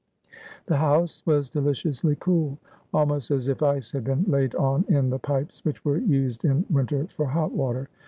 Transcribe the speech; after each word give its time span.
The 0.65 0.77
house 0.77 1.23
was 1.27 1.51
deliciously 1.51 2.15
cool, 2.19 2.57
almost 2.91 3.29
as 3.29 3.47
if 3.47 3.61
ice 3.61 3.91
had 3.91 4.03
been 4.03 4.23
laid 4.23 4.55
on 4.55 4.83
in 4.87 5.11
the 5.11 5.19
pipes 5.19 5.63
which 5.63 5.85
were 5.85 5.99
used 5.99 6.43
in 6.43 6.65
winter 6.71 7.05
for 7.05 7.27
hot 7.27 7.51
water. 7.51 7.87